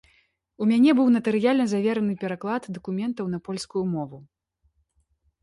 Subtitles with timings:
[0.65, 4.17] У мяне быў натарыяльна завераны пераклад дакументаў на польскую мову.